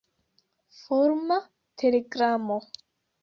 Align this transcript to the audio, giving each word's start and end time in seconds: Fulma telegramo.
Fulma 0.81 1.37
telegramo. 1.79 2.57